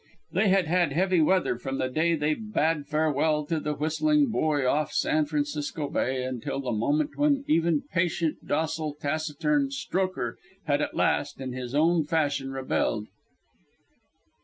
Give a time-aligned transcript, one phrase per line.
[0.31, 4.65] They had had heavy weather from the day they bade farewell to the whistling buoy
[4.65, 10.95] off San Francisco Bay until the moment when even patient, docile, taciturn Strokher had at
[10.95, 13.09] last in his own fashion rebelled.